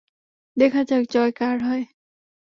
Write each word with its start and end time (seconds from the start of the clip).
দেখা 0.57 0.81
যাক 0.83 1.03
জয় 1.13 1.31
কার 1.31 1.57
হয়! 1.63 1.83